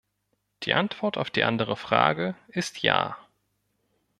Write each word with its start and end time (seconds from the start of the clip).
Die 0.63 0.73
Antwort 0.73 1.17
auf 1.19 1.29
die 1.29 1.43
andere 1.43 1.77
Frage 1.77 2.33
ist 2.49 2.81
Ja. 2.81 3.19